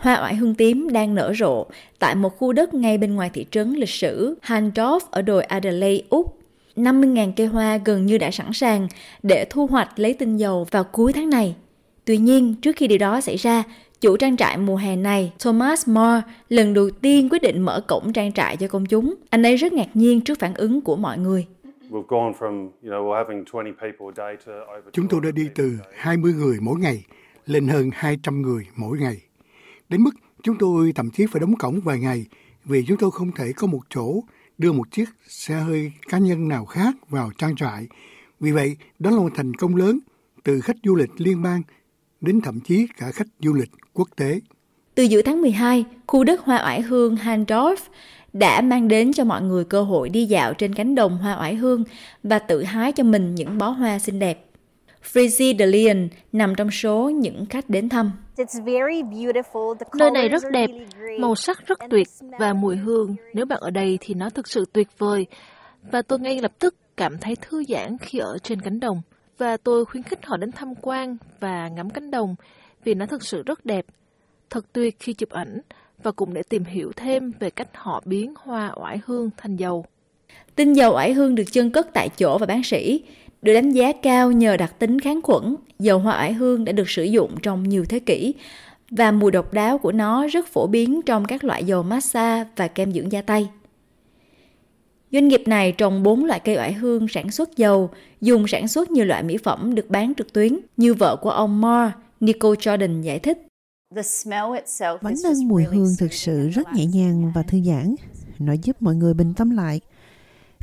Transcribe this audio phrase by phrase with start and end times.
[0.00, 1.66] hoa oải hương tím đang nở rộ
[1.98, 6.04] tại một khu đất ngay bên ngoài thị trấn lịch sử Handorf ở đồi Adelaide,
[6.08, 6.36] Úc.
[6.76, 8.88] 50.000 cây hoa gần như đã sẵn sàng
[9.22, 11.56] để thu hoạch lấy tinh dầu vào cuối tháng này.
[12.04, 13.62] Tuy nhiên, trước khi điều đó xảy ra,
[14.00, 18.12] chủ trang trại mùa hè này, Thomas Moore, lần đầu tiên quyết định mở cổng
[18.12, 19.14] trang trại cho công chúng.
[19.30, 21.46] Anh ấy rất ngạc nhiên trước phản ứng của mọi người.
[24.92, 27.04] Chúng tôi đã đi từ 20 người mỗi ngày
[27.46, 29.16] lên hơn 200 người mỗi ngày.
[29.90, 30.10] Đến mức
[30.42, 32.26] chúng tôi thậm chí phải đóng cổng vài ngày
[32.64, 34.20] vì chúng tôi không thể có một chỗ
[34.58, 37.86] đưa một chiếc xe hơi cá nhân nào khác vào trang trại.
[38.40, 39.98] Vì vậy, đó là một thành công lớn
[40.44, 41.62] từ khách du lịch liên bang
[42.20, 44.40] đến thậm chí cả khách du lịch quốc tế.
[44.94, 47.76] Từ giữa tháng 12, khu đất hoa oải hương Handorf
[48.32, 51.54] đã mang đến cho mọi người cơ hội đi dạo trên cánh đồng hoa oải
[51.54, 51.84] hương
[52.22, 54.49] và tự hái cho mình những bó hoa xinh đẹp.
[55.12, 58.12] Frizzy de Leon nằm trong số những khách đến thăm.
[59.98, 60.70] Nơi này rất đẹp,
[61.20, 63.16] màu sắc rất tuyệt và mùi hương.
[63.34, 65.26] Nếu bạn ở đây thì nó thực sự tuyệt vời.
[65.82, 69.02] Và tôi ngay lập tức cảm thấy thư giãn khi ở trên cánh đồng.
[69.38, 72.34] Và tôi khuyến khích họ đến tham quan và ngắm cánh đồng
[72.84, 73.84] vì nó thực sự rất đẹp.
[74.50, 75.60] Thật tuyệt khi chụp ảnh
[76.02, 79.84] và cũng để tìm hiểu thêm về cách họ biến hoa oải hương thành dầu.
[80.54, 83.02] Tinh dầu oải hương được chân cất tại chỗ và bán sỉ,
[83.42, 85.56] được đánh giá cao nhờ đặc tính kháng khuẩn.
[85.78, 88.34] Dầu hoa oải hương đã được sử dụng trong nhiều thế kỷ
[88.90, 92.68] và mùi độc đáo của nó rất phổ biến trong các loại dầu massage và
[92.68, 93.48] kem dưỡng da tay.
[95.12, 98.90] Doanh nghiệp này trồng 4 loại cây oải hương sản xuất dầu, dùng sản xuất
[98.90, 103.02] nhiều loại mỹ phẩm được bán trực tuyến, như vợ của ông Moore, Nicole Jordan
[103.02, 103.46] giải thích.
[105.02, 107.94] Bánh nâng mùi hương thực sự rất nhẹ nhàng và thư giãn.
[108.38, 109.80] Nó giúp mọi người bình tâm lại.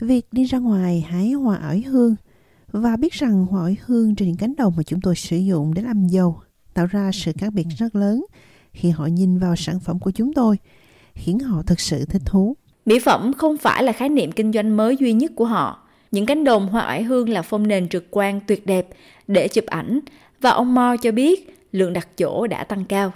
[0.00, 2.16] Việc đi ra ngoài hái hoa ỏi hương
[2.80, 5.74] và biết rằng hoa ỏi hương trên những cánh đồng mà chúng tôi sử dụng
[5.74, 6.40] để làm dầu
[6.74, 8.24] tạo ra sự khác biệt rất lớn
[8.72, 10.56] khi họ nhìn vào sản phẩm của chúng tôi,
[11.14, 12.56] khiến họ thực sự thích thú.
[12.86, 15.88] Mỹ phẩm không phải là khái niệm kinh doanh mới duy nhất của họ.
[16.10, 18.88] Những cánh đồng hoa ỏi hương là phong nền trực quan tuyệt đẹp
[19.26, 20.00] để chụp ảnh
[20.40, 23.12] và ông Mo cho biết lượng đặt chỗ đã tăng cao.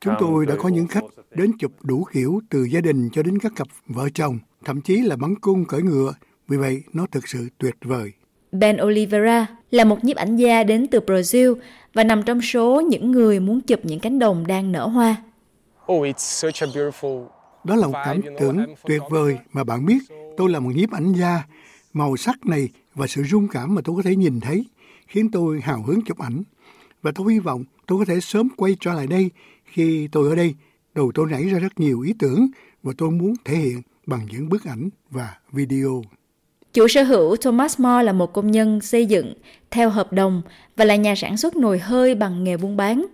[0.00, 3.38] Chúng tôi đã có những khách đến chụp đủ kiểu từ gia đình cho đến
[3.38, 6.12] các cặp vợ chồng, thậm chí là bắn cung cởi ngựa.
[6.48, 8.12] Vì vậy, nó thực sự tuyệt vời.
[8.52, 11.54] Ben Oliveira là một nhiếp ảnh gia đến từ Brazil
[11.94, 15.16] và nằm trong số những người muốn chụp những cánh đồng đang nở hoa.
[15.92, 16.06] Oh,
[17.64, 19.98] Đó là một cảm tưởng tuyệt vời mà bạn biết
[20.36, 21.42] tôi là một nhiếp ảnh gia.
[21.92, 24.64] Màu sắc này và sự rung cảm mà tôi có thể nhìn thấy
[25.06, 26.42] khiến tôi hào hứng chụp ảnh.
[27.02, 29.30] Và tôi hy vọng tôi có thể sớm quay trở lại đây.
[29.64, 30.54] Khi tôi ở đây,
[30.94, 32.48] đầu tôi nảy ra rất nhiều ý tưởng
[32.82, 36.02] và tôi muốn thể hiện bằng những bức ảnh và video.
[36.76, 39.32] Chủ sở hữu Thomas Moore là một công nhân xây dựng
[39.70, 40.42] theo hợp đồng
[40.76, 43.06] và là nhà sản xuất nồi hơi bằng nghề buôn bán.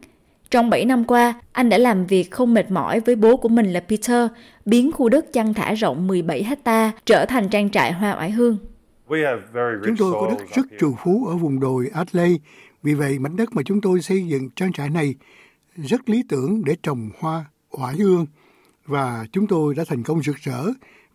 [0.50, 3.72] Trong 7 năm qua, anh đã làm việc không mệt mỏi với bố của mình
[3.72, 4.30] là Peter,
[4.64, 8.58] biến khu đất chăn thả rộng 17 hecta trở thành trang trại hoa oải hương.
[9.84, 12.44] Chúng tôi có đất rất trù phú ở vùng đồi Adelaide,
[12.82, 15.14] vì vậy mảnh đất mà chúng tôi xây dựng trang trại này
[15.76, 18.26] rất lý tưởng để trồng hoa oải hương
[18.86, 20.62] và chúng tôi đã thành công rực rỡ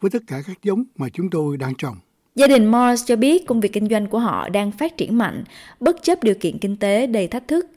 [0.02, 1.98] với tất cả các giống mà chúng tôi đang trồng.
[2.38, 5.44] Gia đình Morse cho biết công việc kinh doanh của họ đang phát triển mạnh,
[5.80, 7.68] bất chấp điều kiện kinh tế đầy thách thức.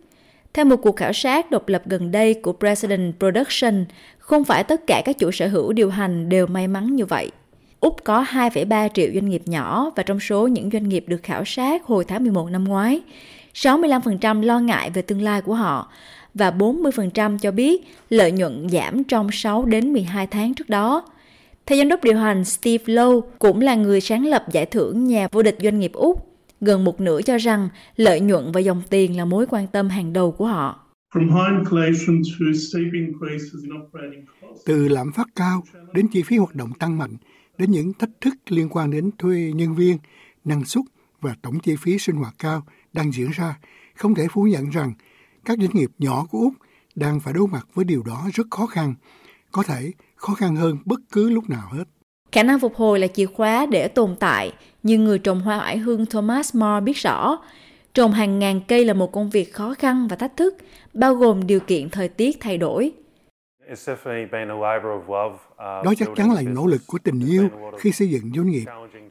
[0.55, 3.85] Theo một cuộc khảo sát độc lập gần đây của President Production,
[4.19, 7.31] không phải tất cả các chủ sở hữu điều hành đều may mắn như vậy.
[7.81, 11.45] Úc có 2,3 triệu doanh nghiệp nhỏ và trong số những doanh nghiệp được khảo
[11.45, 13.01] sát hồi tháng 11 năm ngoái,
[13.55, 15.93] 65% lo ngại về tương lai của họ
[16.35, 21.05] và 40% cho biết lợi nhuận giảm trong 6 đến 12 tháng trước đó.
[21.67, 25.29] Theo giám đốc điều hành Steve Lowe, cũng là người sáng lập giải thưởng nhà
[25.33, 26.27] vô địch doanh nghiệp Úc,
[26.61, 30.13] gần một nửa cho rằng lợi nhuận và dòng tiền là mối quan tâm hàng
[30.13, 30.87] đầu của họ.
[34.67, 35.63] Từ lạm phát cao
[35.93, 37.17] đến chi phí hoạt động tăng mạnh,
[37.59, 39.99] đến những thách thức liên quan đến thuê nhân viên,
[40.45, 40.85] năng suất
[41.21, 43.59] và tổng chi phí sinh hoạt cao đang diễn ra,
[43.95, 44.93] không thể phủ nhận rằng
[45.45, 46.55] các doanh nghiệp nhỏ của Úc
[46.95, 48.95] đang phải đối mặt với điều đó rất khó khăn,
[49.53, 51.85] có thể khó khăn hơn bất cứ lúc nào hết.
[52.33, 54.53] Khả năng phục hồi là chìa khóa để tồn tại,
[54.83, 57.39] nhưng người trồng hoa oải hương Thomas More biết rõ,
[57.95, 60.57] trồng hàng ngàn cây là một công việc khó khăn và thách thức,
[60.95, 62.93] bao gồm điều kiện thời tiết thay đổi.
[65.61, 68.65] Đó chắc chắn là nỗ lực của tình yêu khi xây dựng doanh nghiệp.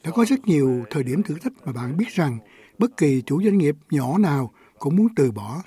[0.04, 2.38] Đã có rất nhiều thời điểm thử thách mà bạn biết rằng
[2.78, 5.62] bất kỳ chủ doanh nghiệp nhỏ nào cũng muốn từ bỏ.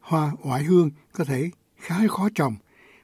[0.00, 2.54] Hoa oải hương có thể khá khó trồng.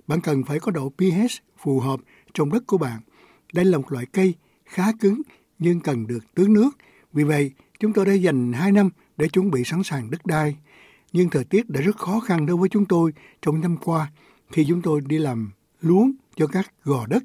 [0.07, 2.01] Bạn cần phải có độ pH phù hợp
[2.35, 3.01] trong đất của bạn.
[3.53, 5.23] Đây là một loại cây khá cứng
[5.59, 6.71] nhưng cần được tưới nước.
[7.13, 7.51] Vì vậy,
[7.81, 10.57] chúng tôi đã dành 2 năm để chuẩn bị sẵn sàng đất đai.
[11.13, 13.13] Nhưng thời tiết đã rất khó khăn đối với chúng tôi
[13.43, 14.11] trong năm qua
[14.53, 15.51] Khi chúng tôi đi làm
[15.81, 17.23] luống cho các gò đất,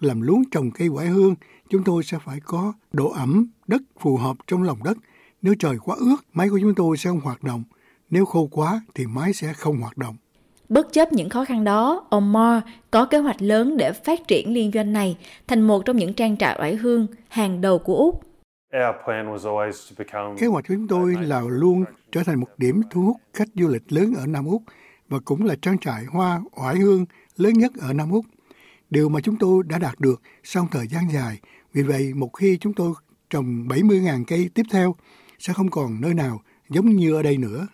[0.00, 1.34] làm luống trồng cây quải hương,
[1.68, 4.98] chúng tôi sẽ phải có độ ẩm đất phù hợp trong lòng đất.
[5.42, 7.62] Nếu trời quá ướt, máy của chúng tôi sẽ không hoạt động.
[8.10, 10.16] Nếu khô quá thì máy sẽ không hoạt động.
[10.68, 12.60] Bất chấp những khó khăn đó, ông Moore
[12.90, 15.16] có kế hoạch lớn để phát triển liên doanh này
[15.46, 18.22] thành một trong những trang trại oải hương hàng đầu của Úc.
[20.38, 23.68] Kế hoạch của chúng tôi là luôn trở thành một điểm thu hút khách du
[23.68, 24.62] lịch lớn ở Nam Úc
[25.08, 27.06] và cũng là trang trại hoa oải hương
[27.36, 28.24] lớn nhất ở Nam Úc.
[28.90, 31.38] Điều mà chúng tôi đã đạt được sau thời gian dài.
[31.72, 32.92] Vì vậy, một khi chúng tôi
[33.30, 34.94] trồng 70.000 cây tiếp theo,
[35.38, 37.66] sẽ không còn nơi nào giống như ở đây nữa.